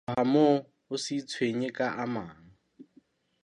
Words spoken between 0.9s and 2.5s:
o se itshwenye ka a mang.